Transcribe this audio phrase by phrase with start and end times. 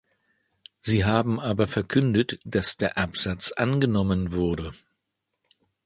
[0.81, 4.73] Sie haben aber verkündet, dass der Absatz angenommen wurde.